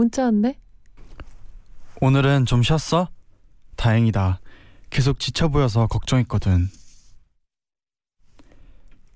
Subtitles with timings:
[0.00, 0.58] 문자 왔네.
[2.00, 3.10] 오늘은 좀 쉬었어?
[3.76, 4.40] 다행이다.
[4.88, 6.68] 계속 지쳐 보여서 걱정했거든.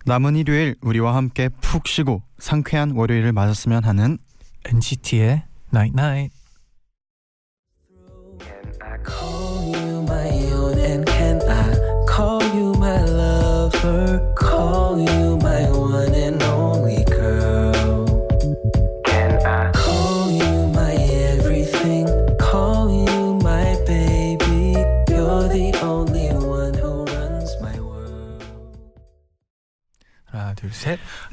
[0.04, 4.18] 남은 일요일 우리와 함께 푹 쉬고 상쾌한 월요일을 맞았으면 하는
[4.66, 6.34] NCT의 Night Night.
[12.06, 16.93] call you my lover call you my one and only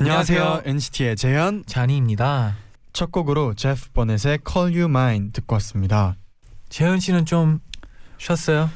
[0.01, 2.55] 안녕하세요 NCT의 재현 자니입니다.
[2.91, 6.15] 첫 곡으로 제프 버넷의 Call You Mine 듣고 왔습니다.
[6.69, 7.59] 재현 씨는 좀
[8.17, 8.71] 쉬었어요?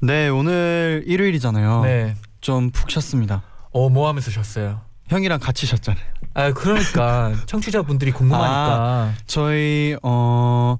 [0.00, 1.82] 네 오늘 일요일이잖아요.
[1.84, 2.14] 네.
[2.40, 3.42] 좀 푹 쉬었습니다.
[3.72, 4.80] 어 뭐 하면서 쉬었어요?
[5.08, 6.02] 형이랑 같이 쉬었잖아요.
[6.32, 9.12] 아 그러니까 청취자분들이 궁금하니까.
[9.26, 10.78] 저희 어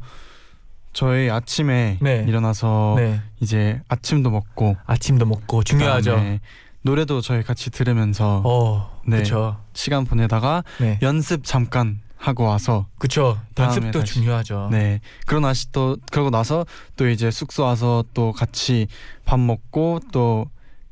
[0.94, 2.24] 저희 아침에 네.
[2.26, 3.20] 일어나서 네.
[3.40, 6.38] 이제 아침도 먹고 아침도 먹고 중요하죠.
[6.80, 8.89] 노래도 저희 같이 들으면서 어.
[9.06, 9.16] 네.
[9.18, 9.62] 그렇죠.
[9.74, 10.98] 시간 보내다가 네.
[11.02, 13.40] 연습 잠깐 하고 와서 그렇죠.
[13.58, 14.14] 연습도 다시.
[14.14, 14.68] 중요하죠.
[14.70, 18.88] 네 그러고 나시 또 그러고 나서 또 이제 숙소 와서 또 같이
[19.24, 20.46] 밥 먹고 또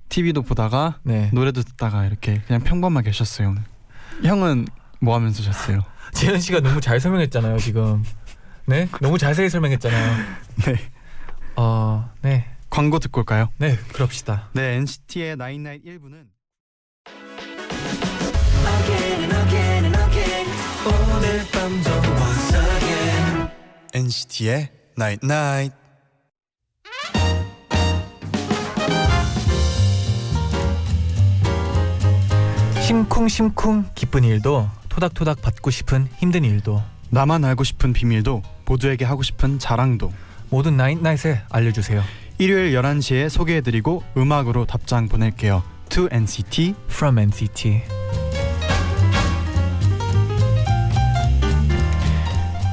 [0.09, 1.29] TV도 보다가 네.
[1.35, 3.63] 노래도 듣다가 이렇게 그냥 평범하게 쉬었어요 오늘.
[4.25, 4.67] 형은
[5.01, 5.81] 뭐 하면서 쉬었어요?
[6.15, 8.03] 재현 씨가 너무 잘 설명했잖아요 지금.
[8.67, 8.89] 네.
[9.03, 10.17] 너무 자세히 설명했잖아요.
[10.65, 10.75] 네
[11.57, 12.11] 어.
[12.23, 12.47] 네.
[12.71, 13.51] 광고 듣고 올까요?
[13.59, 13.77] 네.
[13.93, 14.49] 그럽시다.
[14.55, 16.25] 네 NCT의 나인나잇 1부는
[18.89, 20.47] again and again and again
[20.87, 23.51] 오늘 밤도 once again
[23.93, 25.73] NCT의 night night
[32.83, 39.59] 심쿵심쿵 기쁜 일도 토닥토닥 받고 싶은 힘든 일도 나만 알고 싶은 비밀도 모두에게 하고 싶은
[39.59, 40.11] 자랑도
[40.49, 42.03] 모든 나잇나잇에 알려주세요.
[42.39, 45.63] 일요일 11시에 소개해드리고 음악으로 답장 보낼게요.
[45.91, 47.83] To NCT From NCT.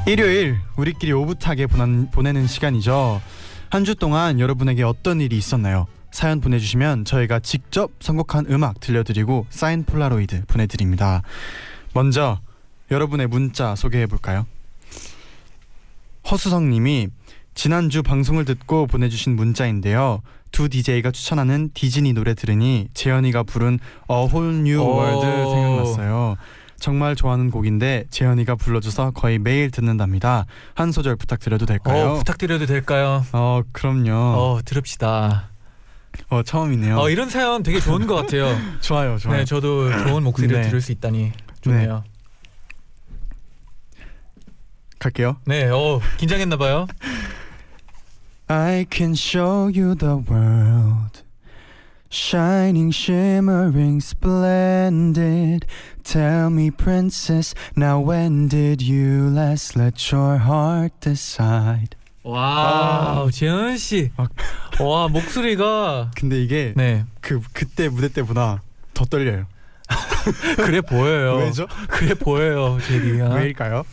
[0.07, 3.21] 일요일 우리끼리 오붓하게 보낸, 보내는 시간이죠.
[3.69, 5.87] 한 주 동안 여러분에게 어떤 일이 있었나요?
[6.11, 11.23] 사연 보내주시면 저희가 직접 선곡한 음악 들려드리고 사인 폴라로이드 보내드립니다.
[11.93, 12.39] 먼저
[12.91, 14.45] 여러분의 문자 소개해볼까요?
[16.31, 17.09] 허수성님이
[17.53, 20.21] 지난주 방송을 듣고 보내주신 문자인데요.
[20.51, 23.79] 두 DJ가 추천하는 디즈니 노래 들으니 재현이가 부른
[24.09, 24.99] A Whole New 오.
[25.01, 26.37] World 생각났어요.
[26.79, 30.45] 정말 좋아하는 곡인데 재현이가 불러줘서 거의 매일 듣는답니다.
[30.73, 32.11] 한 소절 부탁드려도 될까요?
[32.11, 33.25] 어, 부탁드려도 될까요?
[33.31, 34.11] 어, 그럼요.
[34.11, 35.49] 어, 어 들읍시다.
[36.45, 36.97] 처음이네요.
[36.97, 38.57] 어 이런 사연 되게 좋은 것 같아요.
[38.81, 39.37] 좋아요, 좋아요.
[39.37, 40.67] 네 저도 좋은 목소리를 네.
[40.67, 41.31] 들을 수 있다니
[41.61, 42.03] 좋네요.
[44.97, 45.37] 갈게요.
[45.45, 46.87] 네, 어 긴장했나 봐요.
[48.47, 51.14] I can show you the world.
[52.09, 55.65] Shining, shimmering, splendid.
[56.03, 61.95] Tell me, princess, now when did you last let your heart decide?
[62.23, 64.27] 와, 재현 씨, 아.
[64.79, 68.61] 와 목소리가 근데 이게 네 그 그때 무대 때보다
[68.93, 69.45] 더 떨려요.
[70.57, 71.35] 그래 보여요.
[71.37, 71.67] 왜죠?
[71.89, 73.29] 그래 보여요, 제리야.
[73.29, 73.83] 왜일까요?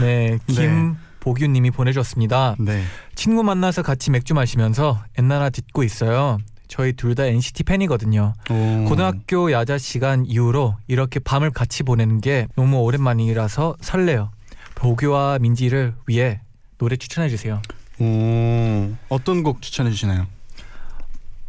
[0.00, 2.56] 네, 김보규님이 보내줬습니다.
[2.58, 2.82] 네.
[3.14, 6.38] 친구 만나서 같이 맥주 마시면서 엔나나 듣고 있어요.
[6.68, 8.34] 저희 둘 다 NCT 팬이거든요.
[8.50, 8.84] 오.
[8.88, 14.30] 고등학교 야자 시간 이후로 이렇게 밤을 같이 보내는 게 너무 오랜만이라서 설레요.
[14.74, 16.40] 보규와 민지를 위해
[16.78, 17.62] 노래 추천해 주세요.
[18.00, 18.94] 오.
[19.08, 20.26] 어떤 곡 추천해 주시나요?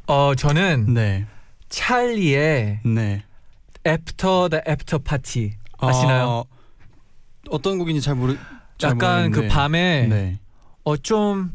[0.08, 1.25] 어 저는 네.
[1.69, 3.24] 찰리의 네.
[3.86, 6.25] After the After Party 아시나요?
[6.28, 6.46] 어,
[7.50, 8.38] 어떤 곡인지 잘 모르
[8.78, 9.48] 잘 약간 그 모르겠는데.
[9.50, 10.40] 밤에 네.
[10.84, 11.54] 어좀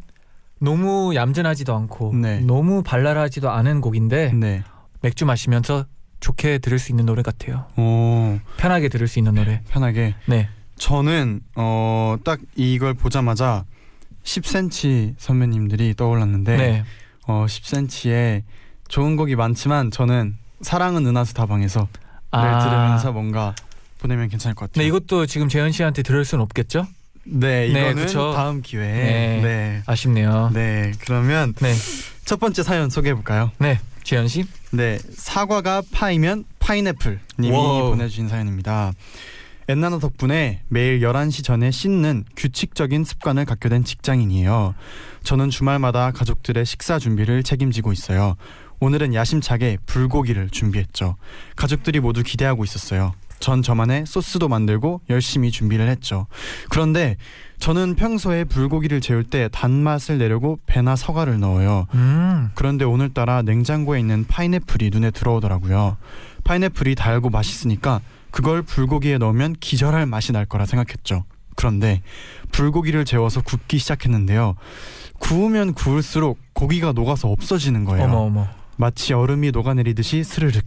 [0.63, 2.39] 너무 얌전하지도 않고 네.
[2.39, 4.63] 너무 발랄하지도 않은 곡인데 네.
[5.01, 5.85] 맥주 마시면서
[6.21, 7.65] 좋게 들을 수 있는 노래 같아요.
[7.77, 8.39] 오.
[8.55, 9.61] 편하게 들을 수 있는 노래.
[9.69, 10.15] 편하게.
[10.25, 10.47] 네.
[10.77, 13.65] 저는 어 딱 이걸 보자마자
[14.23, 16.83] 10cm 선배님들이 떠올랐는데 네.
[17.27, 18.43] 어 10cm에
[18.87, 21.87] 좋은 곡이 많지만 저는 사랑은 은하수 다방에서 를
[22.31, 22.59] 아.
[22.59, 23.53] 들으면서 뭔가
[23.99, 24.81] 보내면 괜찮을 것 같아요.
[24.83, 26.87] 네, 이것도 지금 재현 씨한테 들을 수는 없겠죠?
[27.25, 28.33] 네, 네, 이거는 그쵸.
[28.35, 28.93] 다음 기회에.
[28.93, 29.41] 네.
[29.41, 29.83] 네.
[29.85, 30.51] 아쉽네요.
[30.53, 31.73] 네, 그러면 네,
[32.25, 33.51] 첫 번째 사연 소개해 볼까요?
[33.59, 34.45] 네, 재현 씨.
[34.71, 37.91] 네, 사과가 파이면 파인애플 님이 wow.
[37.91, 38.91] 보내주신 사연입니다.
[39.69, 44.75] 엔나나 덕분에 매일 11시 전에 씻는 규칙적인 습관을 갖게 된 직장인이에요.
[45.23, 48.35] 저는 주말마다 가족들의 식사 준비를 책임지고 있어요.
[48.81, 51.15] 오늘은 야심차게 불고기를 준비했죠.
[51.55, 53.13] 가족들이 모두 기대하고 있었어요.
[53.39, 56.27] 전 저만의 소스도 만들고 열심히 준비를 했죠.
[56.69, 57.17] 그런데
[57.59, 61.87] 저는 평소에 불고기를 재울 때 단맛을 내려고 배나 사과를 넣어요.
[61.93, 65.97] 음, 그런데 오늘따라 냉장고에 있는 파인애플이 눈에 들어오더라고요.
[66.43, 68.01] 파인애플이 달고 맛있으니까
[68.31, 71.23] 그걸 불고기에 넣으면 기절할 맛이 날 거라 생각했죠.
[71.55, 72.01] 그런데
[72.51, 74.55] 불고기를 재워서 굽기 시작했는데요.
[75.19, 78.05] 구우면 구울수록 고기가 녹아서 없어지는 거예요.
[78.05, 78.47] 어머 어머.
[78.75, 80.63] 마치 얼음이 녹아내리듯이 스르륵.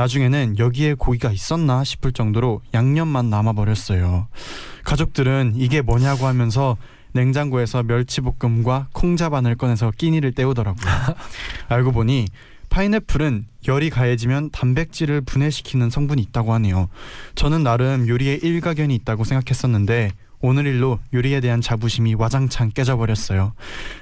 [0.00, 4.28] 나중에는 여기에 고기가 있었나 싶을 정도로 양념만 남아버렸어요.
[4.84, 6.78] 가족들은 이게 뭐냐고 하면서
[7.12, 10.90] 냉장고에서 멸치볶음과 콩자반을 꺼내서 끼니를 때우더라고요.
[11.68, 12.28] 알고 보니
[12.70, 16.88] 파인애플은 열이 가해지면 단백질을 분해시키는 성분이 있다고 하네요.
[17.34, 20.12] 저는 나름 요리에 일가견이 있다고 생각했었는데
[20.42, 23.52] 오늘 일로 요리에 대한 자부심이 와장창 깨져버렸어요.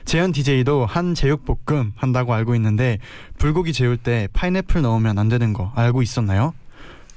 [0.05, 2.99] 재현 DJ도 한 제육볶음 한다고 알고 있는데
[3.38, 6.55] 불고기 재울 때 파인애플 넣으면 안 되는 거 알고 있었나요?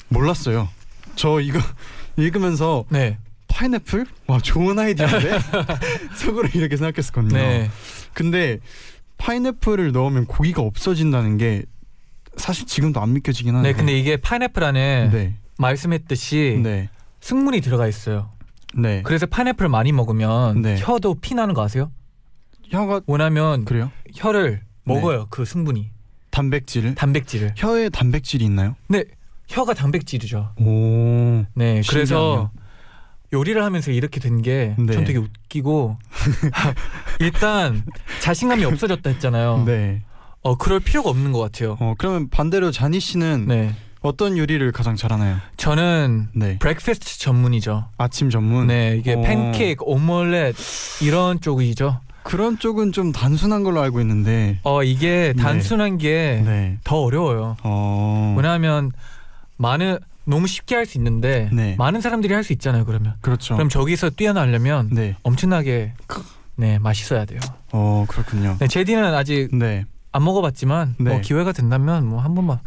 [0.10, 0.68] 몰랐어요.
[1.16, 1.60] 저 이거
[2.18, 4.06] 읽으면서 네, 파인애플?
[4.28, 5.40] 와 좋은 아이디어인데
[6.18, 7.38] 속으로 이렇게 생각했었거든요.
[7.38, 7.70] 네,
[8.14, 8.58] 근데
[9.18, 11.64] 파인애플을 넣으면 고기가 없어진다는 게
[12.38, 13.72] 사실 지금도 안 믿겨지긴 하는데.
[13.72, 13.78] 네.
[13.78, 16.90] 근데 이게 파인애플 안에 네, 말씀했듯이 네,
[17.20, 18.32] 승문이 들어가 있어요.
[18.76, 19.02] 네.
[19.04, 20.78] 그래서 파인애플 많이 먹으면 네.
[20.80, 21.92] 혀도 피나는 거 아세요?
[22.70, 23.92] 혀가 왜냐면 그래요?
[24.16, 25.28] 혀를 먹어요.
[25.30, 25.90] 그 승분이
[26.32, 27.54] 단백질을 단백질을.
[27.58, 28.76] 혀에 단백질이 있나요?
[28.88, 29.04] 네,
[29.50, 30.54] 혀가 단백질이죠.
[30.60, 31.84] 오, 네, 신기하네요.
[31.90, 32.52] 그래서
[33.34, 35.04] 요리를 하면서 이렇게 된 게 전 네.
[35.04, 35.98] 되게 웃기고
[37.20, 37.84] 일단
[38.22, 39.64] 자신감이 없어졌다 했잖아요.
[39.66, 40.04] 네.
[40.44, 41.78] 어 그럴 필요가 없는 것 같아요.
[41.80, 45.38] 어 그러면 반대로 자니 씨는 네, 어떤 요리를 가장 잘하나요?
[45.57, 47.86] 저는 네, 브렉패스트 전문이죠.
[47.98, 48.68] 아침 전문.
[48.68, 49.21] 네, 이게 어.
[49.21, 50.56] 팬케이크, 오믈렛
[51.01, 52.00] 이런 쪽이죠.
[52.24, 54.59] 그런 쪽은 좀 단순한 걸로 알고 있는데.
[54.63, 55.42] 어 이게 네.
[55.44, 56.77] 단순한 게더 네.
[56.89, 57.57] 어려워요.
[57.63, 58.33] 어.
[58.38, 58.92] 왜냐하면
[59.57, 61.75] 많은 너무 쉽게 할 수 있는데 네.
[61.77, 62.86] 많은 사람들이 할 수 있잖아요.
[62.86, 63.56] 그러면 그렇죠.
[63.56, 65.15] 그럼 저기서 뛰어나려면 네.
[65.24, 65.94] 엄청나게
[66.56, 67.39] 네 맛있어야 돼요.
[67.71, 68.56] 어 그렇군요.
[68.59, 69.86] 네, 제디는 아직 네.
[70.12, 71.10] 안 먹어봤지만 네.
[71.12, 72.60] 뭐 기회가 된다면 뭐 한 번만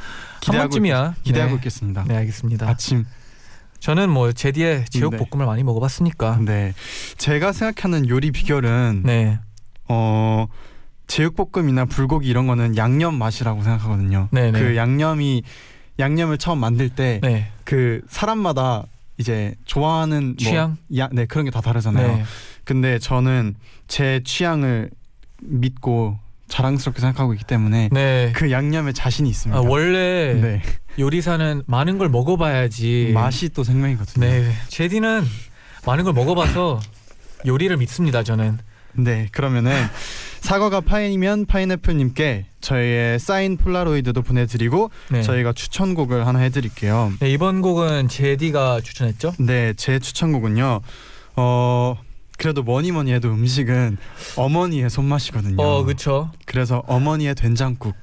[0.47, 1.17] 한 번쯤이야.
[1.23, 1.57] 기대하고 네.
[1.57, 2.05] 있겠습니다.
[2.07, 2.69] 네, 알겠습니다.
[2.69, 3.05] 아침.
[3.81, 6.39] 저는 뭐 제디의 제육볶음을 많이 먹어봤으니까.
[6.45, 6.73] 네.
[7.19, 9.39] 제가 생각하는 요리 비결은 네,
[9.89, 10.47] 어
[11.07, 14.29] 제육볶음이나 불고기 이런 거는 양념 맛이라고 생각하거든요.
[14.33, 14.59] 네, 네.
[14.59, 15.43] 그 양념이
[15.99, 17.51] 양념을 처음 만들 때그 네,
[18.09, 18.85] 사람마다
[19.19, 20.77] 이제 좋아하는 뭐 취향.
[20.97, 22.17] 야, 네 그런 게 다 다르잖아요.
[22.17, 22.25] 네,
[22.65, 23.55] 근데 저는
[23.87, 24.91] 제 취향을
[25.43, 26.19] 믿고
[26.55, 28.31] 자랑스럽게 생각하고 있기 때문에 네.
[28.33, 29.59] 그 양념에 자신이 있습니다.
[29.59, 30.63] 아, 원래 네.
[31.01, 33.11] 요리사는 많은 걸 먹어봐야지.
[33.13, 34.25] 맛이 또 생명이거든요.
[34.25, 35.25] 네, 제디는
[35.85, 36.81] 많은 걸 먹어봐서
[37.45, 38.23] 요리를 믿습니다.
[38.23, 38.59] 저는.
[38.93, 39.73] 네, 그러면은
[40.43, 45.23] 사과가 파이면 파인애플님께 저희의 사인 폴라로이드도 보내드리고 네.
[45.23, 47.15] 저희가 추천곡을 하나 해드릴게요.
[47.19, 49.35] 네, 이번 곡은 재디가 추천했죠?
[49.41, 50.83] 네, 제 추천곡은요.
[51.35, 51.97] 어
[52.39, 53.97] 그래도 뭐니 뭐니 해도 음식은
[54.37, 55.63] 어머니의 손맛이거든요.
[55.63, 56.31] 어, 그쵸.
[56.47, 57.95] 그래서 어머니의 된장국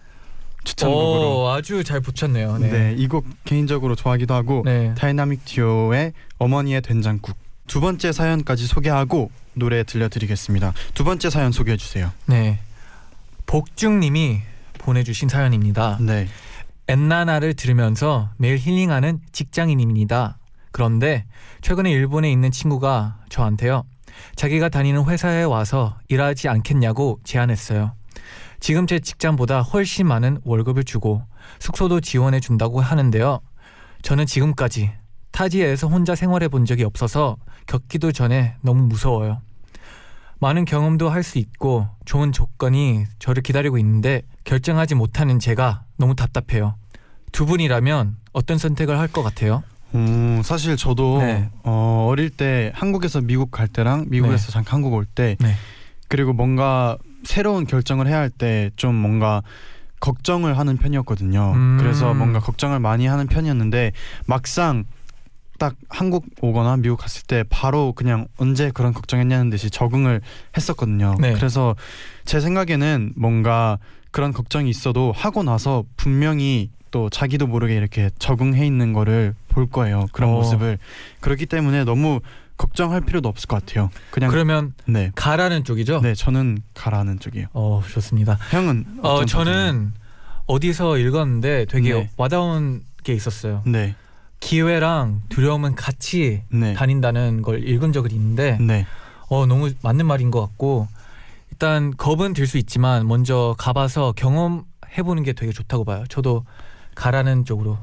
[0.63, 1.41] 추천곡으로.
[1.43, 2.57] 오, 아주 잘 붙였네요.
[2.59, 2.95] 네, 네.
[2.97, 4.93] 이 곡 개인적으로 좋아하기도 하고 네.
[4.95, 7.35] 다이나믹 듀오의 어머니의 된장국.
[7.67, 10.73] 두 번째 사연까지 소개하고 노래 들려드리겠습니다.
[10.93, 12.11] 두 번째 사연 소개해 주세요.
[12.25, 12.59] 네.
[13.45, 14.41] 복중님이
[14.77, 15.97] 보내주신 사연입니다.
[15.99, 16.27] 네.
[16.87, 20.37] 엔나나를 들으면서 매일 힐링하는 직장인입니다.
[20.71, 21.25] 그런데
[21.61, 23.83] 최근에 일본에 있는 친구가 저한테요.
[24.35, 27.93] 자기가 다니는 회사에 와서 일하지 않겠냐고 제안했어요.
[28.59, 31.23] 지금 제 직장보다 훨씬 많은 월급을 주고
[31.59, 33.39] 숙소도 지원해 준다고 하는데요.
[34.03, 34.91] 저는 지금까지
[35.31, 39.41] 타지에서 혼자 생활해 본 적이 없어서 겪기도 전에 너무 무서워요.
[40.39, 46.75] 많은 경험도 할 수 있고 좋은 조건이 저를 기다리고 있는데 결정하지 못하는 제가 너무 답답해요.
[47.31, 49.63] 두 분이라면 어떤 선택을 할 것 같아요?
[49.95, 51.49] 음, 사실 저도 네.
[51.63, 55.53] 어, 어릴 때 한국에서 미국 갈 때랑 미국에서 잠깐 한국 올때 네.
[56.07, 59.43] 그리고 뭔가 새로운 결정을 해야 할 때 좀 뭔가
[59.99, 61.51] 걱정을 하는 편이었거든요.
[61.55, 61.77] 음.
[61.79, 63.91] 그래서 뭔가 걱정을 많이 하는 편이었는데
[64.25, 64.85] 막상
[65.59, 70.21] 딱 한국 오거나 미국 갔을 때 바로 그냥 언제 그런 걱정했냐는 듯이 적응을
[70.57, 71.15] 했었거든요.
[71.19, 71.33] 네.
[71.33, 71.75] 그래서
[72.25, 73.77] 제 생각에는 뭔가
[74.09, 80.07] 그런 걱정이 있어도 하고 나서 분명히 또 자기도 모르게 이렇게 적응해 있는 거를 볼 거예요.
[80.11, 80.33] 그런 어.
[80.33, 80.77] 모습을
[81.19, 82.19] 그렇기 때문에 너무
[82.57, 83.89] 걱정할 필요도 없을 것 같아요.
[84.11, 85.11] 그냥 그러면 네.
[85.15, 86.01] 가라는 쪽이죠?
[86.01, 87.47] 네, 저는 가라는 쪽이에요.
[87.53, 88.37] 어 좋습니다.
[88.51, 89.93] 형은 어 저는
[90.47, 92.09] 어디서 읽었는데 되게 네.
[92.17, 93.61] 와닿은 게 있었어요.
[93.65, 93.71] 쪽이에요?
[93.85, 93.95] 네.
[94.39, 96.73] 기회랑 두려움은 같이 네.
[96.73, 98.85] 다닌다는 걸 읽은 적이 있는데 네.
[99.29, 100.87] 어 너무 맞는 말인 것 같고
[101.51, 106.03] 일단 겁은 들 수 있지만 먼저 가봐서 경험해 보는 게 되게 좋다고 봐요.
[106.09, 106.43] 저도
[106.95, 107.77] 가라는 쪽으로.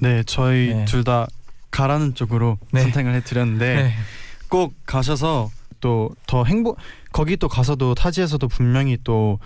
[0.00, 0.84] 네, 저희 네.
[0.84, 1.26] 둘다
[1.70, 2.82] 가라는 쪽으로 네.
[2.82, 3.92] 선택을 해드렸는데 네.
[4.48, 6.78] 꼭 가셔서 또 더 행복
[7.12, 9.38] 거기 또 가서도 타지에서도 분명히 또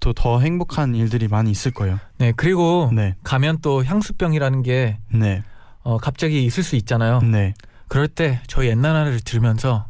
[0.00, 2.00] 또 더 행복한 일들이 많이 있을 거예요.
[2.18, 5.44] 네 그리고 네, 가면 또 향수병이라는 게 네,
[5.82, 7.20] 어, 갑자기 있을 수 있잖아요.
[7.20, 7.54] 네,
[7.86, 9.86] 그럴 때 저희 옛날 노래를 들으면서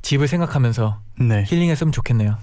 [0.00, 2.38] 집을 생각하면서 네, 힐링했으면 좋겠네요.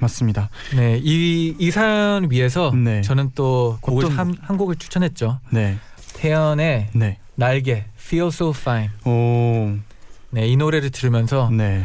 [0.00, 0.48] 맞습니다.
[0.74, 3.02] 네, 이, 이 사연 위해서 네.
[3.02, 5.38] 저는 또 곡을 어떤- 한, 한 곡을 추천했죠.
[5.50, 5.78] 네,
[6.22, 8.90] 태연의 네, 날개 Feel So Fine.
[9.06, 9.76] 오,
[10.30, 11.84] 네, 이 노래를 들으면서 네,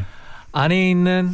[0.52, 1.34] 안에 있는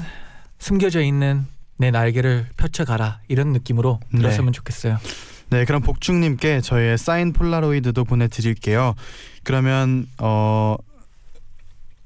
[0.57, 1.45] 숨겨져 있는
[1.75, 4.19] 내 날개를 펼쳐 가라 이런 느낌으로 네.
[4.19, 4.99] 들었으면 좋겠어요.
[5.49, 5.65] 네.
[5.65, 8.95] 그럼 복중님께 저희의 사인 폴라로이드도 보내드릴게요.
[9.43, 10.77] 그러면 어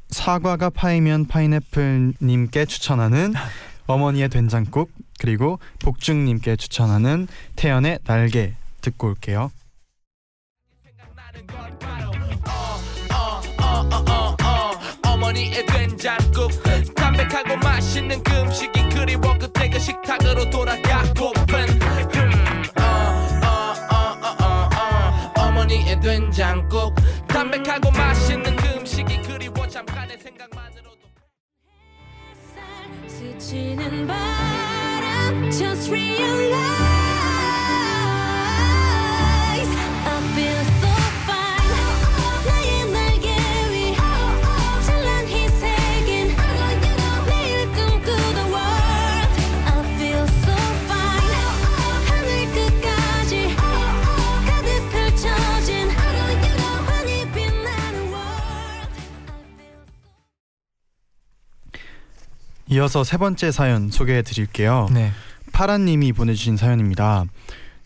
[0.10, 3.36] 사과가 파이면 파인애플님께 추천하는
[3.86, 9.52] 어머니의 된장국 그리고 복중님께 추천하는 태연의 날개 듣고 올게요.
[15.06, 16.52] 어머니의 된장국.
[16.96, 21.70] 담백하고 맛있는 그 음식이 그리워 그때 그 식탁으로 돌아가고픈.
[21.70, 22.82] 음, 어,
[23.44, 23.48] 어,
[23.92, 25.48] 어, 어, 어, 어.
[25.48, 26.96] 어머니의 된장국.
[27.28, 31.02] 담백하고 맛있는 그 음식이 그리워 잠깐의 생각만으로도.
[33.08, 36.47] 스치는 바람 Just realize
[62.70, 64.88] 이어서 세 번째 사연 소개해 드릴게요.
[64.92, 65.12] 네.
[65.54, 67.26] 파란님이 보내주신 사연입니다.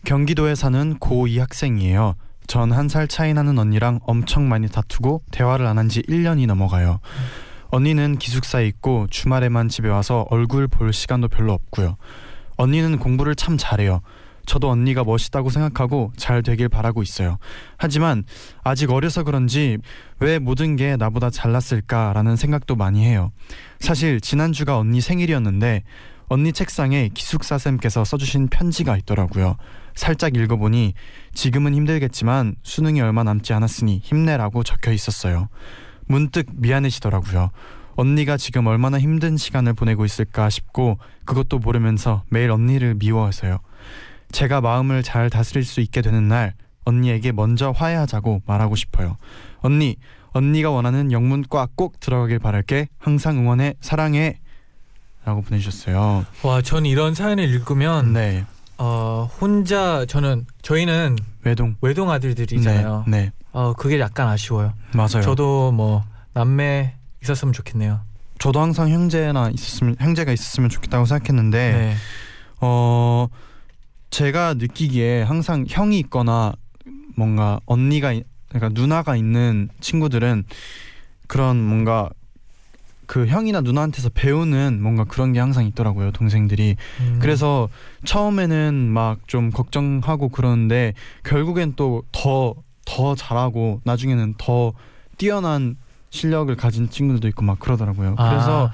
[0.04, 2.14] 경기도에 사는 고2 학생이에요.
[2.48, 6.98] 전 한 살 차이 나는 언니랑 엄청 많이 다투고 대화를 안 한 지 1년이 넘어가요.
[7.70, 11.96] 언니는 기숙사에 있고 주말에만 집에 와서 얼굴 볼 시간도 별로 없고요.
[12.56, 14.02] 언니는 공부를 참 잘해요.
[14.46, 17.38] 저도 언니가 멋있다고 생각하고 잘 되길 바라고 있어요.
[17.76, 18.24] 하지만
[18.64, 19.78] 아직 어려서 그런지
[20.18, 23.32] 왜 모든 게 나보다 잘났을까라는 생각도 많이 해요.
[23.78, 25.82] 사실 지난주가 언니 생일이었는데
[26.28, 29.56] 언니 책상에 기숙사 쌤께서 써주신 편지가 있더라고요.
[29.94, 30.94] 살짝 읽어보니
[31.34, 35.48] 지금은 힘들겠지만 수능이 얼마 남지 않았으니 힘내라고 적혀 있었어요.
[36.06, 37.50] 문득 미안해지더라고요.
[37.94, 43.58] 언니가 지금 얼마나 힘든 시간을 보내고 있을까 싶고 그것도 모르면서 매일 언니를 미워해서요.
[44.32, 49.16] 제가 마음을 잘 다스릴 수 있게 되는 날 언니에게 먼저 화해하자고 말하고 싶어요.
[49.60, 49.96] 언니,
[50.32, 52.88] 언니가 원하는 영문과 꼭 들어가길 바랄게.
[52.98, 54.40] 항상 응원해, 사랑해.
[55.24, 56.24] 라고 보내주셨어요.
[56.42, 58.44] 와, 전 이런 사연을 읽으면 네,
[58.78, 61.76] 어, 혼자 저는 저희는 외동.
[61.80, 63.04] 외동 아들들이잖아요.
[63.06, 64.72] 네, 네, 어, 그게 약간 아쉬워요.
[64.92, 65.22] 맞아요.
[65.22, 68.00] 저도 뭐 남매 있었으면 좋겠네요.
[68.40, 71.94] 저도 항상 형제나 있었으면 형제가 있었으면 좋겠다고 생각했는데 네.
[72.60, 73.28] 어
[74.12, 76.52] 제가 느끼기에 항상 형이 있거나
[77.16, 80.44] 뭔가 언니가 이- 그러니까 누나가 있는 친구들은
[81.26, 82.10] 그런 뭔가
[83.06, 87.68] 그 형이나 누나한테서 배우는 뭔가 그런 게 항상 있더라고요 동생들이 음, 그래서
[88.04, 90.92] 처음에는 막 좀 걱정하고 그러는데
[91.24, 92.54] 결국엔 또 더
[92.84, 94.72] 더 잘하고 나중에는 더
[95.16, 95.76] 뛰어난
[96.10, 98.16] 실력을 가진 친구들도 있고 막 그러더라고요.
[98.18, 98.70] 아, 그래서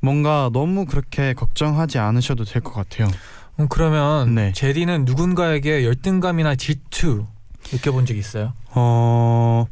[0.00, 3.06] 뭔가 너무 그렇게 걱정하지 않으셔도 될 것 같아요.
[3.60, 4.52] 음, 그러면 네.
[4.52, 7.26] 제디는 누군가에게 열등감이나 질투
[7.72, 8.52] 느껴본 적 있어요?
[8.74, 9.66] 어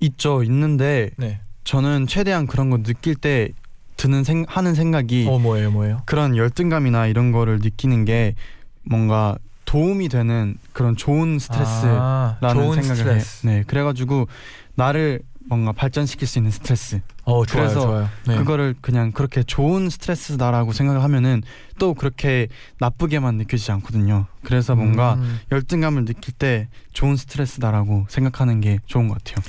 [0.00, 1.40] 있죠 있는데 네.
[1.64, 3.50] 저는 최대한 그런 거 느낄 때
[3.96, 6.02] 드는 생 하는 생각이 어 뭐예요, 뭐예요?
[6.06, 8.34] 그런 열등감이나 이런 거를 느끼는 게
[8.82, 9.36] 뭔가
[9.66, 13.46] 도움이 되는 그런 좋은 스트레스라는 아, 좋은 생각을 스트레스.
[13.46, 13.50] 해.
[13.58, 14.26] 네, 그래가지고
[14.74, 17.00] 나를 뭔가 발전시킬 수 있는 스트레스.
[17.24, 18.08] 어 좋아요, 그래서 좋아요.
[18.26, 18.36] 네.
[18.38, 21.42] 그거를 그냥 그렇게 좋은 스트레스다라고 생각을 하면은
[21.80, 22.46] 또 그렇게
[22.78, 24.26] 나쁘게만 느껴지지 않거든요.
[24.44, 29.44] 그래서 뭔가 음, 열등감을 느낄 때 좋은 스트레스다라고 생각하는 게 좋은 것 같아요.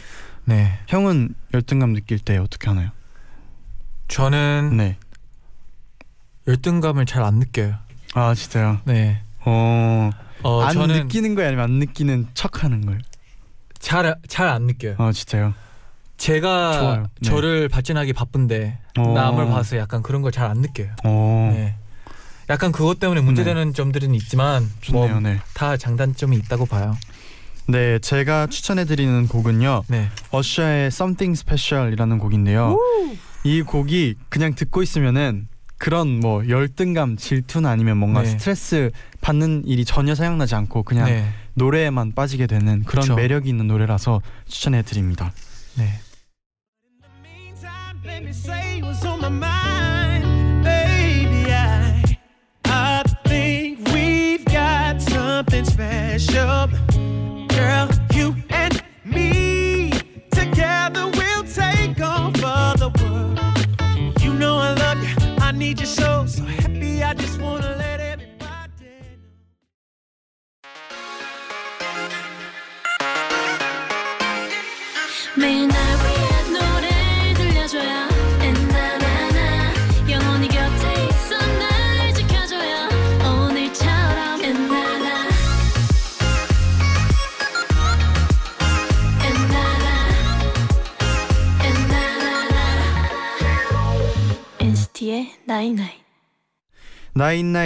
[0.45, 0.79] 네.
[0.87, 2.89] 형은 열등감 느낄 때 어떻게 하나요?
[4.07, 4.97] 저는 네.
[6.47, 7.75] 열등감을 잘 안 느껴요.
[8.15, 8.79] 아 진짜요?
[8.85, 9.21] 네.
[9.45, 10.09] 어,
[10.41, 12.99] 어 안 저는 느끼는 거예요, 아니면 안 느끼는 척하는 거예요?
[13.79, 14.95] 잘 잘 안 느껴요.
[14.97, 15.53] 아 진짜요?
[16.21, 17.03] 제가 좋아요.
[17.19, 17.29] 네.
[17.29, 19.13] 저를 발전하기 바쁜데 어.
[19.13, 20.89] 남을 봐서 약간 그런 걸 잘 안 느껴요.
[21.03, 21.75] 어, 네.
[22.49, 25.13] 약간 그것 때문에 문제되는 점들은 있지만 좋네요.
[25.13, 25.39] 뭐 네.
[25.55, 26.95] 다 장단점이 있다고 봐요.
[27.67, 29.83] 네, 제가 추천해드리는 곡은요.
[29.87, 30.09] 네.
[30.31, 32.77] 어셔의 Something Special이라는 곡인데요.
[33.43, 35.47] 이 곡이 그냥 듣고 있으면은
[35.79, 38.27] 그런 뭐 열등감, 질투나 아니면 뭔가 네.
[38.27, 41.27] 스트레스 받는 일이 전혀 생각나지 않고 그냥 네.
[41.55, 43.15] 노래에만 빠지게 되는 그런 그쵸.
[43.15, 45.31] 매력이 있는 노래라서 추천해 드립니다.
[45.77, 45.99] 네.
[48.03, 49.90] Let me say what's on my mind,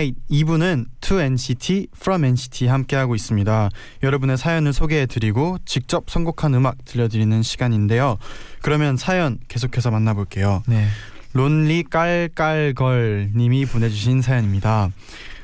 [0.06, 3.70] 나인나잇 2부는 2NCT From NCT 함께하고 있습니다.
[4.04, 8.18] 여러분의 사연을 소개해드리고 직접 선곡한 음악 들려드리는 시간인데요.
[8.62, 10.64] 그러면 사연 계속해서 만나볼게요.
[10.68, 10.88] 네.
[11.34, 14.90] 론리 깔깔걸 님이 보내주신 사연입니다.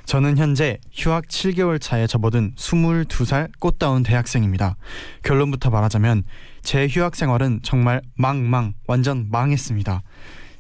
[0.06, 4.76] 저는 현재 휴학 7개월 차에 접어든 22살 꽃다운 대학생입니다.
[5.24, 6.24] 결론부터 말하자면
[6.62, 10.02] 제 휴학 생활은 정말 망망 완전 망했습니다.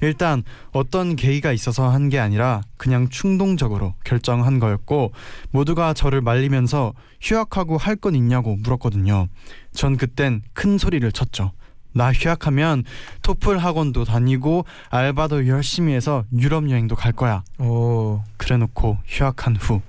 [0.01, 5.13] 일단 어떤 계기가 있어서 한 게 아니라 그냥 충동적으로 결정한 거였고
[5.51, 9.27] 모두가 저를 말리면서 휴학하고 할 건 있냐고 물었거든요.
[9.73, 11.51] 전 그땐 큰 소리를 쳤죠.
[11.93, 12.83] 나 휴학하면
[13.21, 17.43] 토플 학원도 다니고 알바도 열심히 해서 유럽 여행도 갈 거야.
[17.59, 18.21] 오.
[18.37, 19.81] 그래놓고 휴학한 후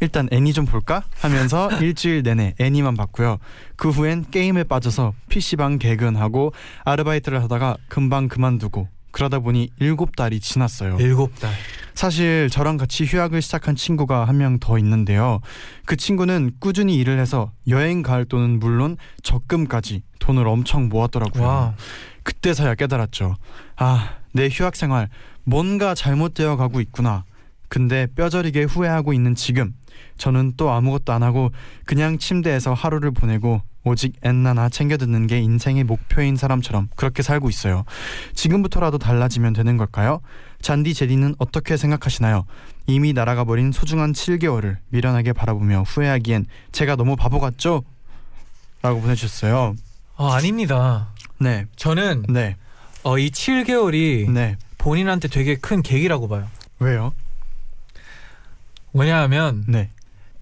[0.00, 3.38] 일단 애니 좀 볼까 하면서 일주일 내내 애니만 봤고요.
[3.76, 6.52] 그 후엔 게임에 빠져서 PC방 개근하고
[6.84, 10.96] 아르바이트를 하다가 금방 그만두고 그러다 보니 일곱 달이 지났어요.
[11.00, 11.50] 일곱 달.
[11.94, 15.40] 사실 저랑 같이 휴학을 시작한 친구가 한 명 더 있는데요.
[15.84, 21.42] 그 친구는 꾸준히 일을 해서 여행 갈 돈은 물론 적금까지 돈을 엄청 모았더라고요.
[21.42, 21.74] 와.
[22.22, 23.36] 그때서야 깨달았죠.
[23.76, 25.08] 아, 내 휴학 생활
[25.44, 27.24] 뭔가 잘못되어 가고 있구나.
[27.68, 29.74] 근데 뼈저리게 후회하고 있는 지금
[30.18, 31.50] 저는 또 아무것도 안 하고
[31.84, 37.84] 그냥 침대에서 하루를 보내고 오직 엔나나 챙겨 듣는 게 인생의 목표인 사람처럼 그렇게 살고 있어요.
[38.34, 40.20] 지금부터라도 달라지면 되는 걸까요?
[40.60, 42.44] 잔디 제디는 어떻게 생각하시나요?
[42.86, 47.82] 이미 날아가 버린 소중한 7개월을 미련하게 바라보며 후회하기엔 제가 너무 바보 같죠?
[48.82, 49.74] 라고 보내주셨어요.
[50.16, 51.08] 아, 아닙니다.
[51.38, 52.56] 네, 저는 네,
[53.02, 54.56] 어, 이 7개월이 네.
[54.78, 56.46] 본인한테 되게 큰 계기라고 봐요.
[56.78, 57.12] 왜요?
[58.92, 59.90] 왜냐하면 네.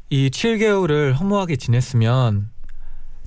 [0.09, 2.51] 이 7개월을 허무하게 지냈으면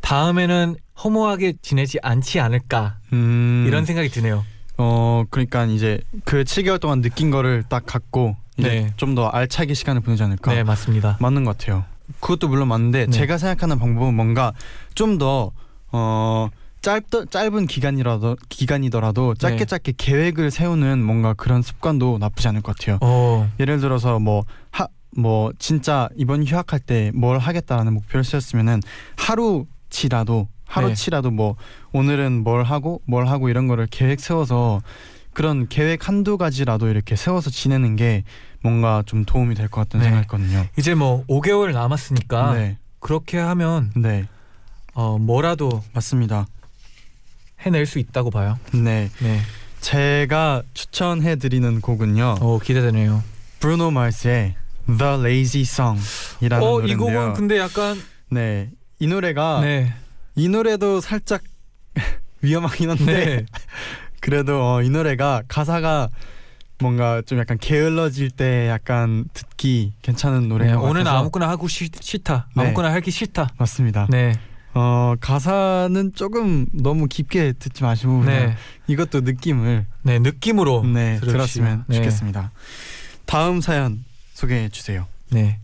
[0.01, 4.45] 다음에는 허무하게 지내지 않지 않을까 음, 이런 생각이 드네요.
[4.77, 8.93] 어 그러니까 이제 그 7개월 동안 느낀 거를 딱 갖고 이제 네.
[8.97, 11.17] 좀더 알차게 시간을 보내지 않을까 네, 맞습니다.
[11.19, 11.85] 맞는 것 같아요.
[12.19, 13.11] 그것도 물론 맞는데 네.
[13.11, 14.53] 제가 생각하는 방법은 뭔가
[14.95, 15.51] 좀더
[15.91, 16.49] 어,
[16.81, 19.65] 짧 짧은 기간이라도 기간이더라도 짧게 네.
[19.65, 22.97] 짧게 계획을 세우는 뭔가 그런 습관도 나쁘지 않을 것 같아요.
[23.01, 28.81] 어, 예를 들어서 뭐하뭐 진짜 이번 휴학할 때 뭘 하겠다라는 목표를 세웠으면은
[29.17, 31.55] 하루 치라도 하루치라도 뭐
[31.93, 34.81] 오늘은 뭘 하고 뭘 하고 이런 거를 계획 세워서
[35.33, 38.23] 그런 계획 한두 가지라도 이렇게 세워서 지내는 게
[38.61, 40.09] 뭔가 좀 도움이 될 것 같다는 네.
[40.09, 40.65] 생각했거든요.
[40.77, 44.27] 이제 뭐 5개월 남았으니까 네, 그렇게 하면 네,
[44.93, 46.45] 어, 뭐라도 맞습니다.
[47.61, 48.57] 해낼 수 있다고 봐요.
[48.73, 49.39] 네, 네.
[49.81, 53.23] 제가 추천해 드리는 곡은요, 어, 기대되네요.
[53.59, 54.55] 브루노 마스의
[54.87, 56.97] The Lazy Song이라는 어, 이 노래인데요.
[56.97, 57.97] 곡은 근데 약간
[58.29, 59.93] 네, 이 노래가 네.
[60.35, 61.41] 이 노래도 살짝
[62.41, 63.45] 위험하긴 한데 네.
[64.21, 66.09] 그래도 어, 이 노래가 가사가
[66.81, 70.47] 뭔가 좀 약간 게을러질 때 약간 듣기 괜찮은 네.
[70.47, 72.49] 노래인 것 오늘 같아서 아무거나 하고 싫, 싫다.
[72.55, 72.63] 네.
[72.63, 73.49] 아무거나 하기 싫다.
[73.57, 74.07] 맞습니다.
[74.09, 74.37] 네.
[74.73, 78.55] 어 가사는 조금 너무 깊게 듣지 마시고 그냥 네.
[78.87, 81.19] 이것도 느낌을 네, 느낌으로 네.
[81.19, 81.95] 들었으면 네.
[81.95, 82.51] 좋겠습니다.
[83.25, 85.07] 다음 사연 소개해 주세요.
[85.31, 85.59] 네.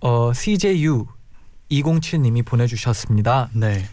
[0.00, 1.06] 어, CJU
[1.70, 3.50] 207님이 보내주셨습니다.
[3.52, 3.84] 네.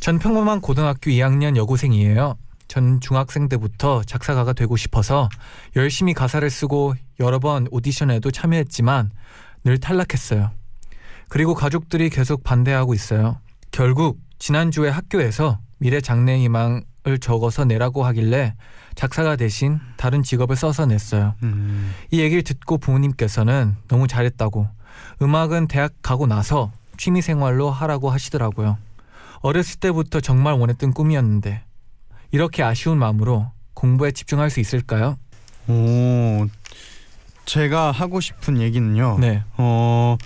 [0.00, 2.36] 전 평범한 고등학교 2학년 여고생이에요.
[2.68, 5.28] 전 중학생 때부터 작사가가 되고 싶어서
[5.76, 9.10] 열심히 가사를 쓰고 여러 번 오디션에도 참여했지만
[9.64, 10.50] 늘 탈락했어요.
[11.28, 13.38] 그리고 가족들이 계속 반대하고 있어요.
[13.70, 18.54] 결국 지난주에 학교에서 미래 장래 희망을 적어서 내라고 하길래
[18.94, 21.34] 작사가 대신 다른 직업을 써서 냈어요.
[21.42, 21.92] 음.
[22.10, 24.66] 이 얘기를 듣고 부모님께서는 너무 잘했다고
[25.22, 26.72] 음악은 대학 가고 나서
[27.02, 28.78] 취미 생활로 하라고 하시더라고요.
[29.40, 31.64] 어렸을 때부터 정말 원했던 꿈이었는데
[32.30, 35.16] 이렇게 아쉬운 마음으로 공부에 집중할 수 있을까요?
[35.66, 36.46] 오.
[37.44, 39.18] 제가 하고 싶은 얘기는요.
[39.18, 39.42] 네.
[39.56, 40.16] 어,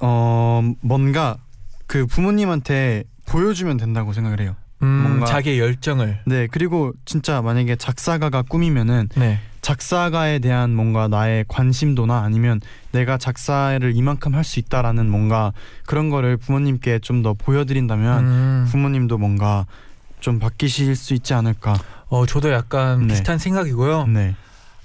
[0.00, 1.38] 어 뭔가
[1.86, 4.56] 그 부모님한테 보여주면 된다고 생각을 해요.
[4.82, 9.40] 음, 뭔가- 자기의 열정을 네 그리고 진짜 만약에 작사가가 꿈이면은 네.
[9.68, 12.60] 작사가에 대한 뭔가 나의 관심도나 아니면
[12.92, 15.54] 내가 작사를 이만큼 할 수 있다라는 뭔가
[15.86, 19.64] 그런 거를 부모님께 좀 더 보여드린다면 음, 부모님도 뭔가
[20.20, 21.78] 좀 바뀌실 수 있지 않을까.
[22.08, 23.06] 어 저도 약간 네.
[23.14, 24.06] 비슷한 생각이고요.
[24.08, 24.34] 네,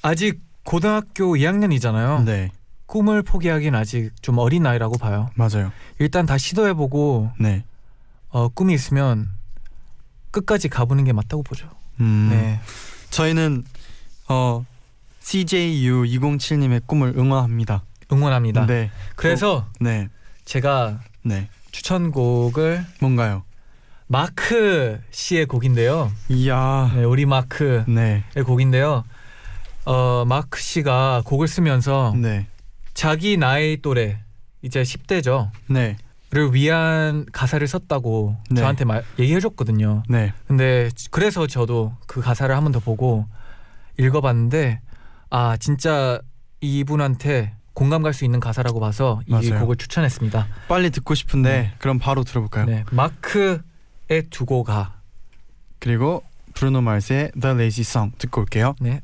[0.02, 2.24] 아직 고등학교 2학년이잖아요.
[2.24, 2.50] 네
[2.86, 5.30] 꿈을 포기하기는 아직 좀 어린 나이라고 봐요.
[5.36, 5.74] 맞아요.
[6.00, 7.66] 일단 다 시도해보고 네,
[8.30, 9.28] 어, 꿈이 있으면
[10.32, 11.68] 끝까지 가보는 게 맞다고 보죠.
[12.00, 12.62] 음, 네.
[13.10, 13.66] 저희는
[14.30, 14.64] 어
[15.34, 17.84] CJU 207님의 꿈을 응원합니다.
[18.12, 18.66] 응원합니다.
[18.66, 20.10] 네, 그래서 네,
[20.44, 21.48] 제가 네.
[21.72, 23.44] 추천곡을 뭔가요?
[24.08, 26.12] 마크 씨의 곡인데요.
[26.30, 29.04] 이야, 네, 우리 마크의 네, 곡인데요.
[29.86, 32.48] 어, 마크 씨가 곡을 쓰면서 네,
[32.96, 34.18] 자기 나이 또래
[34.64, 35.52] 이제 10대죠.
[35.68, 35.96] 네,
[36.32, 38.62] 를 위한 가사를 썼다고 네.
[38.62, 40.02] 저한테 말, 얘기해 줬거든요.
[40.10, 40.34] 네.
[40.48, 43.28] 근데 그래서 저도 그 가사를 한 번 더 보고
[44.00, 44.82] 읽어 봤는데
[45.30, 46.20] 아 진짜
[46.62, 49.60] 이분한테 공감 갈 수 있는 가사라고 봐서 이 맞아요.
[49.62, 50.48] 곡을 추천했습니다.
[50.68, 51.74] 빨리 듣고 싶은데 네.
[51.78, 52.66] 그럼 바로 들어볼까요?
[52.66, 53.60] 네, 마크의
[54.30, 54.96] 두고 가.
[55.80, 56.24] 그리고
[56.56, 58.76] 브루노 마스의 The Lazy Song 듣고 올게요.
[58.82, 59.02] 네.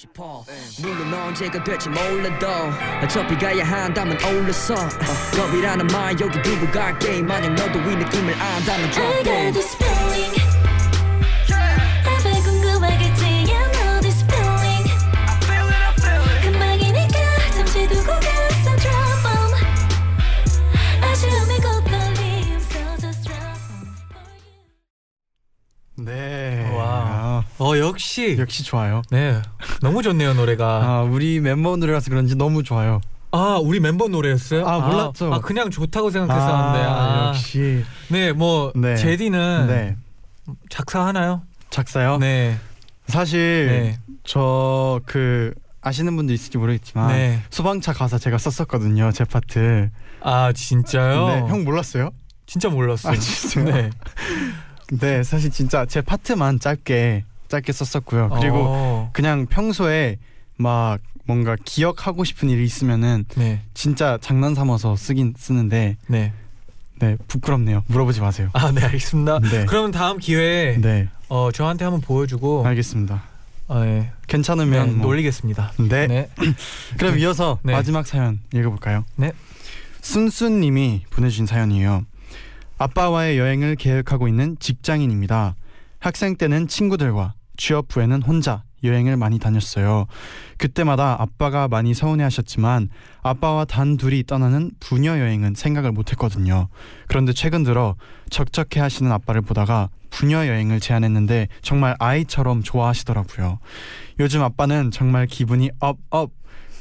[0.00, 0.42] 싶어.
[0.80, 2.46] 물론 언제가 될지 몰라도
[3.02, 4.74] 어차피 가야 한다면 올랐어.
[5.36, 9.52] 겁이라는 말 여기 두고 갈게 만약 너도 이내 꿈을 안다면 I drop got I know
[9.52, 10.40] this feeling
[26.02, 26.70] 네.
[26.74, 27.44] 와.
[27.58, 28.36] 어 역시.
[28.38, 29.02] 역시 좋아요.
[29.10, 29.42] 네
[29.80, 30.82] 너무 좋네요 노래가.
[30.82, 33.00] 아 우리 멤버 노래라서 그런지 너무 좋아요.
[33.32, 34.66] 아 우리 멤버 노래였어요?
[34.66, 35.32] 아, 몰랐죠.
[35.32, 36.78] 아, 그냥 좋다고 생각했었는데.
[36.84, 37.84] 아, 역시.
[38.08, 38.96] 네, 뭐 네.
[38.96, 39.96] 제디는 네.
[40.68, 41.42] 작사 하나요?
[41.70, 42.18] 작사요.
[42.18, 42.58] 네,
[43.06, 47.42] 사실 네, 저그 아시는 분들 있을지 모르겠지만 네.
[47.50, 49.12] 소방차 가사 제가 썼었거든요.
[49.12, 49.90] 제 파트.
[50.22, 51.28] 아 진짜요?
[51.28, 51.40] 네.
[51.48, 52.10] 형 몰랐어요?
[52.46, 53.12] 진짜 몰랐어요.
[53.12, 53.64] 아, 진짜요?
[53.64, 53.90] 네.
[55.00, 55.22] 네.
[55.22, 58.30] 사실 진짜 제 파트만 짧게 짧게 썼었고요.
[58.40, 60.16] 그리고 어, 그냥 평소에
[60.56, 66.32] 막 뭔가 기억하고 싶은 일이 있으면은 네, 진짜 장난 삼아서 쓰긴 쓰는데 네.
[66.98, 67.82] 네 부끄럽네요.
[67.86, 68.48] 물어보지 마세요.
[68.54, 69.40] 아, 네, 알겠습니다.
[69.40, 69.64] 네.
[69.66, 73.22] 그러면 다음 기회에 네 어 저한테 한번 보여주고 알겠습니다.
[73.68, 75.06] 어, 네, 네, 괜찮으면 뭐.
[75.06, 75.72] 놀리겠습니다.
[75.88, 76.08] 네.
[76.08, 76.28] 네.
[76.98, 77.72] 그럼 이어서 네.
[77.72, 79.04] 마지막 사연 읽어볼까요?
[79.14, 79.30] 네.
[80.00, 82.04] 순순님이 보내주신 사연이에요.
[82.78, 85.54] 아빠와의 여행을 계획하고 있는 직장인입니다.
[86.00, 90.06] 학생 때는 친구들과 취업 후에는 혼자 여행을 많이 다녔어요.
[90.56, 92.88] 그때마다 아빠가 많이 서운해하셨지만
[93.22, 96.68] 아빠와 단 둘이 떠나는 부녀 여행은 생각을 못했거든요.
[97.06, 97.96] 그런데 최근 들어
[98.30, 103.58] 적적해 하시는 아빠를 보다가 부녀 여행을 제안했는데 정말 아이처럼 좋아하시더라고요.
[104.20, 106.30] 요즘 아빠는 정말 기분이 업업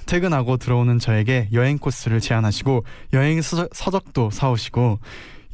[0.06, 5.00] 퇴근하고 들어오는 저에게 여행 코스를 제안하시고 여행 서적, 서적도 사오시고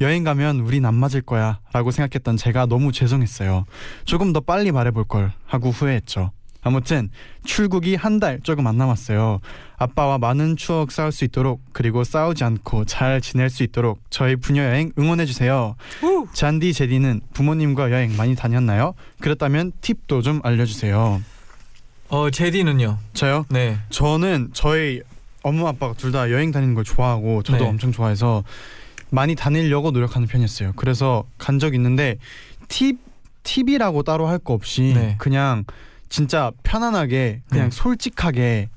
[0.00, 3.64] 여행 가면 우린 안 맞을 거야 라고 생각했던 제가 너무 죄송했어요.
[4.04, 6.32] 조금 더 빨리 말해볼 걸 하고 후회했죠.
[6.62, 7.10] 아무튼
[7.44, 9.40] 출국이 한 달 조금 안 남았어요.
[9.78, 14.64] 아빠와 많은 추억 쌓을 수 있도록 그리고 싸우지 않고 잘 지낼 수 있도록 저희 부녀
[14.64, 15.76] 여행 응원해 주세요.
[16.34, 18.94] 잔디 제디는 부모님과 여행 많이 다녔나요?
[19.20, 21.22] 그렇다면 팁도 좀 알려주세요.
[22.08, 22.98] 어 제디는요?
[23.14, 23.46] 저요?
[23.48, 23.78] 네.
[23.90, 25.02] 저는 저희
[25.42, 27.70] 엄마 아빠가 둘 다 여행 다니는 걸 좋아하고 저도 네.
[27.70, 28.42] 엄청 좋아해서
[29.10, 30.72] 많이 다니려고 노력하는 편이었어요.
[30.76, 32.16] 그래서 간 적 있는데
[32.68, 32.98] 팁
[33.44, 35.14] 팁이라고 따로 할 거 없이 네.
[35.18, 35.64] 그냥
[36.08, 37.76] 진짜 편안하게 그냥 네.
[37.76, 38.68] 솔직하게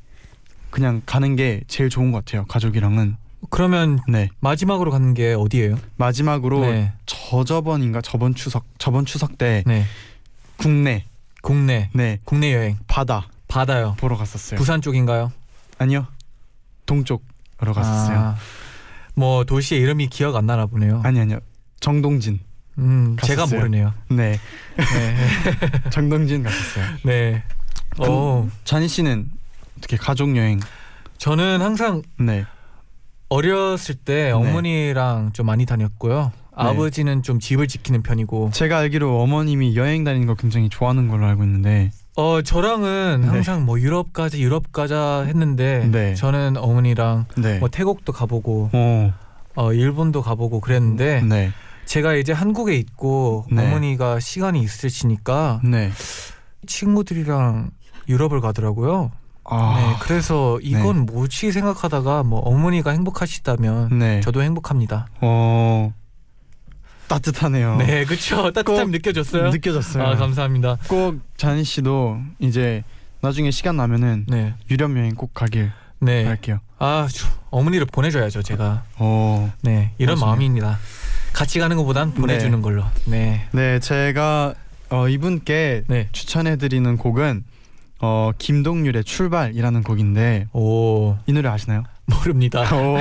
[0.69, 2.45] 그냥 가는 게 제일 좋은 것 같아요.
[2.45, 3.15] 가족이랑은
[3.49, 5.77] 그러면 네 마지막으로 가는 게 어디예요?
[5.97, 6.93] 마지막으로 네.
[7.05, 9.85] 저저번인가 저번 추석 저번 추석 때 네.
[10.57, 11.05] 국내
[11.41, 12.77] 국내 네 국내 여행.
[12.87, 13.95] 바다 바다요.
[13.97, 14.57] 보러 갔었어요.
[14.59, 15.31] 부산 쪽인가요?
[15.79, 16.05] 아니요.
[16.85, 18.17] 동쪽으로 갔었어요.
[18.17, 18.35] 아,
[19.19, 21.01] 뭐 도시의 이름이 기억 안 나나 보네요.
[21.03, 21.39] 아니 아니요.
[21.81, 22.39] 정동진.
[22.77, 23.59] 음, 제가 갔었어요.
[23.59, 23.93] 모르네요.
[24.09, 24.39] 네.
[24.77, 25.17] 네.
[25.91, 26.85] 정동진 갔었어요.
[27.03, 27.43] 네.
[27.97, 29.29] 그- 어, 잔희 씨는
[29.77, 30.59] 어떻게 가족 여행?
[31.17, 32.45] 저는 항상 네.
[33.27, 36.31] 어렸을 때 어머니랑 좀 많이 다녔고요.
[36.53, 41.43] 아버지는 좀 집을 지키는 편이고 제가 알기로 어머님이 여행 다니는 거 굉장히 좋아하는 걸로 알고
[41.43, 43.27] 있는데 어 저랑은 네.
[43.27, 46.15] 항상 뭐 유럽 가자 유럽 가자 했는데 네.
[46.15, 47.59] 저는 어머니랑 네.
[47.59, 49.13] 뭐 태국도 가보고 어.
[49.55, 51.51] 어 일본도 가보고 그랬는데 네.
[51.85, 53.65] 제가 이제 한국에 있고 네.
[53.65, 55.91] 어머니가 시간이 있으시니까 네.
[56.67, 57.71] 친구들이랑
[58.07, 59.11] 유럽을 가더라고요.
[59.45, 59.75] 아.
[59.79, 64.21] 네, 그래서 이건 뭐지 생각하다가 뭐 어머니가 행복하시다면 네.
[64.21, 65.07] 저도 행복합니다.
[65.21, 65.91] 어.
[67.09, 67.75] 따뜻하네요.
[67.77, 68.51] 네, 그렇죠.
[68.53, 69.49] 따뜻함 꼭 느껴졌어요.
[69.49, 70.03] 느껴졌어요.
[70.03, 70.77] 아, 감사합니다.
[70.87, 72.83] 꼭 잔희 씨도 이제
[73.21, 76.23] 나중에 시간 나면은 네, 유럽 여행 꼭 가길 네.
[76.23, 76.59] 바랄게요.
[76.77, 78.83] 아, 저, 어머니를 보내줘야죠, 제가.
[78.97, 79.51] 어.
[79.61, 80.25] 네, 이런 맞습니다.
[80.27, 80.79] 마음입니다.
[81.33, 82.61] 같이 가는 것보단 보내주는 네.
[82.61, 82.83] 걸로.
[83.05, 84.53] 네, 네, 제가
[84.89, 86.07] 어, 이분께 네.
[86.11, 87.43] 추천해드리는 곡은
[88.01, 91.83] 어, 김동률의 출발이라는 곡인데 오, 이 노래 아시나요?
[92.09, 92.61] 모릅니다.
[92.75, 92.97] 오,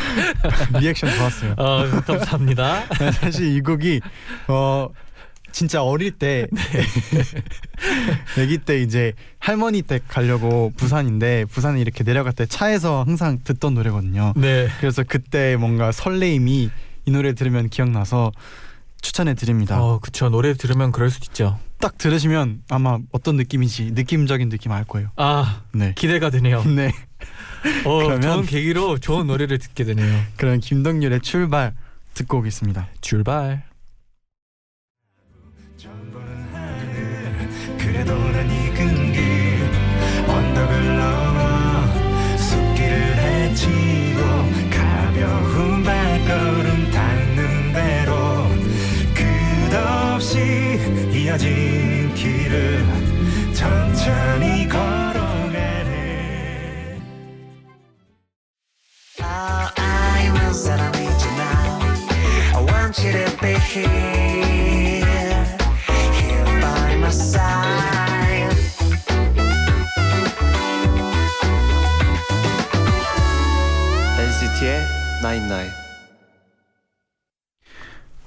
[0.80, 1.54] 리액션 좋았어요.
[1.58, 2.86] 아, 감사합니다.
[3.20, 4.00] 사실 이 곡이
[4.48, 4.88] 어
[5.52, 6.46] 진짜 어릴 때
[8.38, 14.32] 아기 때 이제 할머니 댁 가려고 부산인데 부산에 이렇게 내려갈 때 차에서 항상 듣던 노래거든요.
[14.36, 16.70] 네, 그래서 그때 뭔가 설레임이
[17.04, 18.32] 이 노래 들으면 기억나서
[19.02, 19.82] 추천해 드립니다.
[19.82, 20.28] 어, 그쵸.
[20.28, 21.58] 노래 들으면 그럴 수도 있죠.
[21.82, 25.10] 딱 들으시면 아마 어떤 느낌인지 느낌적인 느낌 알 거예요.
[25.16, 25.92] 아, 네.
[25.96, 26.62] 기대가 되네요.
[26.76, 26.92] 네.
[27.84, 30.22] 어, 그러면- 좋은 계기로 좋은 노래를 듣게 되네요.
[30.36, 31.74] 그럼 김동률의 출발
[32.14, 32.88] 듣고 오겠습니다.
[33.00, 33.64] 출발.
[50.42, 52.84] 이 이어진 길을
[53.54, 54.91] 천천히 걸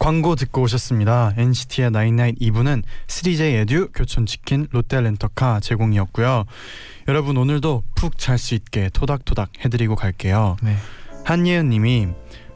[0.05, 1.33] 광고 듣고 오셨습니다.
[1.35, 6.45] NCT의 나인나잇 2부는 3J 에듀, 교촌치킨, 롯데렌터카 제공이었고요.
[7.07, 10.57] 여러분 오늘도 푹 잘 수 있게 토닥토닥 해드리고 갈게요.
[10.61, 10.75] 네.
[11.23, 12.09] 한예은 님이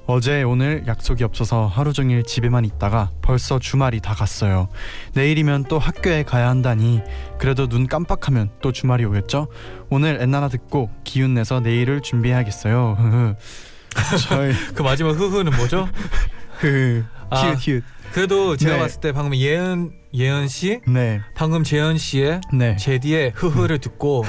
[0.05, 4.69] 어제 오늘 약속이 없어서 하루 종일 집에만 있다가 벌써 주말이 다 갔어요.
[5.15, 7.01] 내일이면 또 학교에 가야 한다니
[7.39, 9.47] 그래도 눈 깜빡하면 또 주말이 오겠죠?
[9.89, 13.35] 오늘 엔나나 듣고 기운 내서 내일을 준비해야겠어요.
[14.29, 15.89] 저희 그 마지막 흐흐는 뭐죠?
[16.59, 17.51] 흐 아.
[17.53, 18.79] 히읗 히읗 그래도 제가 네.
[18.79, 22.75] 봤을 때 방금 예은 예은 씨, 네 방금 재현 씨의 네.
[22.75, 24.23] 제디의 흐흐를 듣고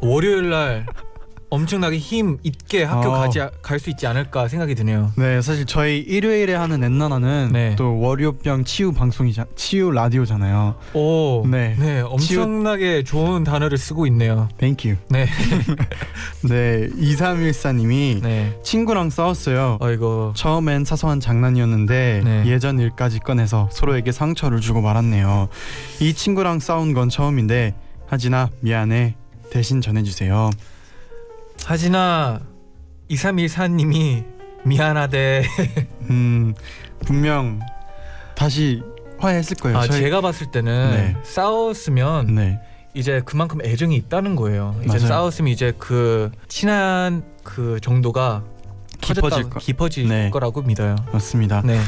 [0.00, 0.86] 월요일 날
[1.48, 3.12] 엄청나게 힘 있게 학교 어.
[3.12, 5.12] 가지 갈 수 있지 않을까 생각이 드네요.
[5.16, 7.76] 네, 사실 저희 일요일에 하는 엔나나는 네.
[7.76, 10.74] 또 월요병 치유 방송이자 치유 라디오잖아요.
[10.94, 11.76] 오, 네.
[11.78, 14.48] 네, 엄청나게 좋은 단어를 쓰고 있네요.
[14.58, 14.96] Thank you.
[15.10, 15.26] 네,
[16.42, 18.58] 네, 2314님이 네.
[18.62, 19.76] 친구랑 싸웠어요.
[19.80, 22.46] 어이거 처음엔 사소한 장난이었는데 네.
[22.46, 25.48] 예전 일까지 꺼내서 서로에게 상처를 주고 말았네요.
[26.00, 27.74] 이 친구랑 싸운 건 처음인데
[28.08, 29.16] 하진아 미안해
[29.50, 30.50] 대신 전해주세요.
[31.66, 32.40] 하진아
[33.10, 34.24] 2314님이
[34.64, 35.42] 미안하대.
[36.10, 36.54] 음
[37.04, 37.58] 분명
[38.36, 38.80] 다시
[39.18, 39.78] 화해했을 거예요.
[39.78, 41.16] 아 저희- 제가 봤을 때는 네.
[41.24, 42.60] 싸웠으면 네
[42.94, 44.76] 이제 그만큼 애정이 있다는 거예요.
[44.80, 45.06] 이제 맞아요.
[45.08, 48.44] 싸웠으면 이제 그 친한 그 정도가
[49.00, 50.30] 깊어질 커졌다- 거 깊어질 네.
[50.30, 50.94] 거라고 믿어요.
[51.12, 51.62] 맞습니다.
[51.64, 51.80] 네,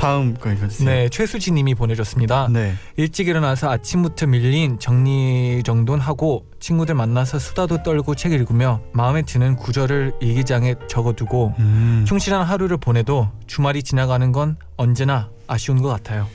[0.00, 0.88] 다음 거 읽어주세요.
[0.88, 2.48] 네 최수진님이 보내줬습니다.
[2.50, 2.72] 네.
[2.96, 9.56] 일찍 일어나서 아침부터 밀린 정리 정돈 하고 친구들 만나서 수다도 떨고 책 읽으며 마음에 드는
[9.56, 12.04] 구절을 일기장에 적어두고 음.
[12.08, 16.26] 충실한 하루를 보내도 주말이 지나가는 건 언제나 아쉬운 것 같아요.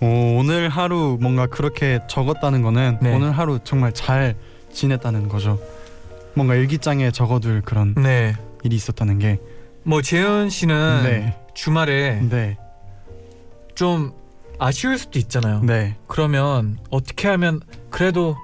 [0.00, 3.14] 오, 오늘 하루 뭔가 그렇게 적었다는 거는 네.
[3.14, 4.34] 오늘 하루 정말 잘
[4.72, 5.60] 지냈다는 거죠.
[6.32, 9.38] 뭔가 일기장에 적어둘 그런 네, 일이 있었다는 게.
[9.82, 11.36] 뭐 재현 씨는 네.
[11.52, 12.56] 주말에 네.
[13.74, 14.12] 좀
[14.58, 15.60] 아쉬울 수도 있잖아요.
[15.62, 15.96] 네.
[16.06, 18.36] 그러면 어떻게 하면 그래도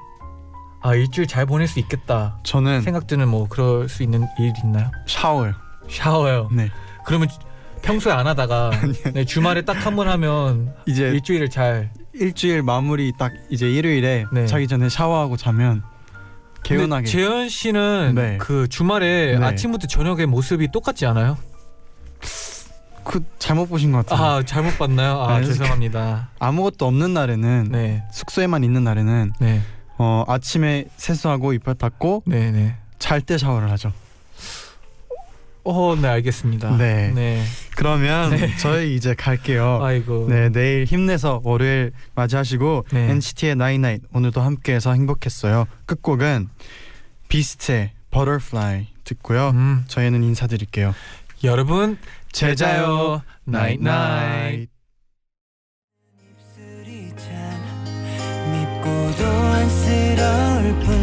[0.81, 4.91] 아 일주일 잘 보낼 수 있겠다 저는 생각드는 뭐 그럴 수 있는 일 있나요?
[5.07, 5.53] 샤워요.
[5.89, 6.49] 샤워요.
[6.53, 6.71] 네.
[7.05, 7.39] 그러면 주-
[7.83, 8.71] 평소에 안 하다가
[9.15, 14.47] 네, 주말에 딱 한 번 하면 이제 일주일을 잘 일주일 마무리 딱 이제 일요일에 네.
[14.47, 15.83] 자기 전에 샤워하고 자면
[16.65, 17.07] 개운하게.
[17.07, 18.39] 재현 씨는 네.
[18.41, 19.45] 그 주말에 네.
[19.45, 21.37] 아침부터 저녁에 모습이 똑같지 않아요?
[23.07, 24.27] 그 잘못 보신 것 같아요.
[24.27, 25.21] 아 잘못 봤나요?
[25.21, 26.31] 아 아니, 죄송합니다.
[26.41, 29.63] 아무것도 없는 날에는 네, 숙소에만 있는 날에는 네,
[29.97, 32.77] 어, 아침에 세수하고 이빨 닦고 네, 네.
[32.99, 33.93] 잘때 샤워를 하죠.
[35.63, 36.77] 어, 네 알겠습니다.
[36.77, 37.13] 네.
[37.15, 37.45] 네.
[37.77, 38.57] 그러면 네.
[38.59, 39.81] 저희 이제 갈게요.
[39.83, 40.27] 아이고.
[40.29, 43.11] 네, 내일 힘내서 월요일 맞이하시고 네.
[43.11, 45.67] NCT의 night night 오늘도 함께해서 행복했어요.
[45.87, 46.49] 끝곡은
[47.29, 49.51] 비스트의 Butterfly 듣고요.
[49.51, 50.95] 음, 저희는 인사드릴게요.
[51.45, 51.99] 여러분
[52.37, 54.69] 제자요 나잇 나잇.
[56.21, 57.33] 입술이 참
[58.53, 60.96] 밉고도 안쓰러울 뿐